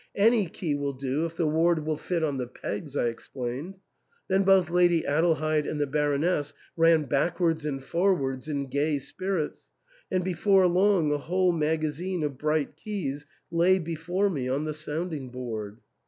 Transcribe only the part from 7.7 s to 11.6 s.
forwards in gay spirits, and before long a whole